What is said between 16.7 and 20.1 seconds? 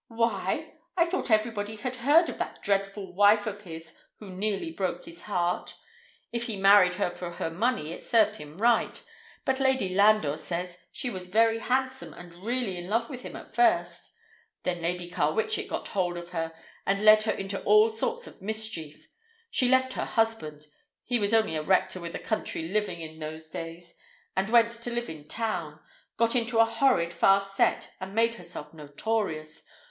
and led her into all sorts of mischief. She left her